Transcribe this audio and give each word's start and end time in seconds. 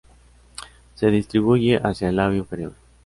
Se 0.95 1.11
distribuye 1.11 1.77
hacia 1.83 2.09
el 2.09 2.15
"labio 2.15 2.39
inferior". 2.39 2.73